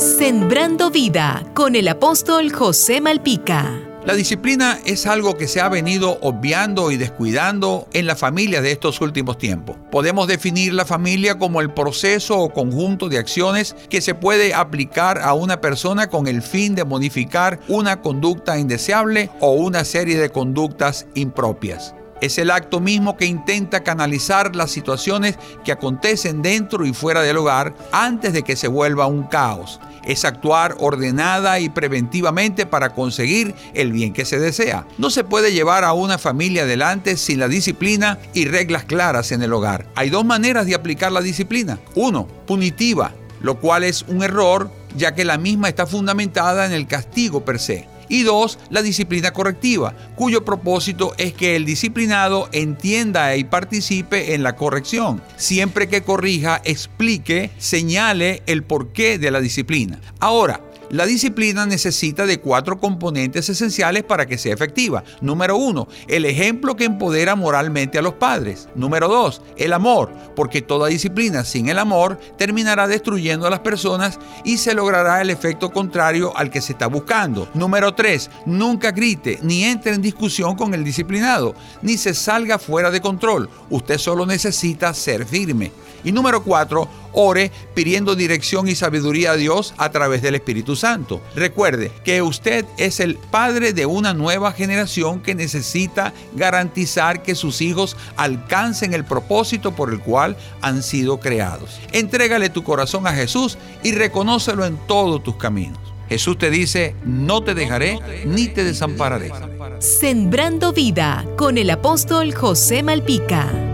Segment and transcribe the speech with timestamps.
[0.00, 3.78] Sembrando vida con el apóstol José Malpica.
[4.06, 8.72] La disciplina es algo que se ha venido obviando y descuidando en la familia de
[8.72, 9.76] estos últimos tiempos.
[9.90, 15.20] Podemos definir la familia como el proceso o conjunto de acciones que se puede aplicar
[15.20, 20.30] a una persona con el fin de modificar una conducta indeseable o una serie de
[20.30, 21.94] conductas impropias.
[22.20, 27.38] Es el acto mismo que intenta canalizar las situaciones que acontecen dentro y fuera del
[27.38, 29.80] hogar antes de que se vuelva un caos.
[30.04, 34.86] Es actuar ordenada y preventivamente para conseguir el bien que se desea.
[34.98, 39.42] No se puede llevar a una familia adelante sin la disciplina y reglas claras en
[39.42, 39.86] el hogar.
[39.94, 41.78] Hay dos maneras de aplicar la disciplina.
[41.94, 46.86] Uno, punitiva, lo cual es un error ya que la misma está fundamentada en el
[46.86, 53.34] castigo per se y dos, la disciplina correctiva, cuyo propósito es que el disciplinado entienda
[53.36, 55.22] y participe en la corrección.
[55.36, 59.98] Siempre que corrija, explique, señale el porqué de la disciplina.
[60.18, 65.04] Ahora, la disciplina necesita de cuatro componentes esenciales para que sea efectiva.
[65.20, 68.68] Número uno, el ejemplo que empodera moralmente a los padres.
[68.74, 74.18] Número dos, el amor, porque toda disciplina sin el amor terminará destruyendo a las personas
[74.44, 77.48] y se logrará el efecto contrario al que se está buscando.
[77.54, 82.90] Número tres, nunca grite ni entre en discusión con el disciplinado, ni se salga fuera
[82.90, 83.48] de control.
[83.70, 85.70] Usted solo necesita ser firme.
[86.04, 91.20] Y número cuatro, ore pidiendo dirección y sabiduría a Dios a través del Espíritu Santo.
[91.34, 97.60] Recuerde que usted es el padre de una nueva generación que necesita garantizar que sus
[97.60, 101.80] hijos alcancen el propósito por el cual han sido creados.
[101.92, 105.78] Entrégale tu corazón a Jesús y reconócelo en todos tus caminos.
[106.08, 109.30] Jesús te dice, no te dejaré ni te desampararé.
[109.78, 113.69] Sembrando vida con el apóstol José Malpica.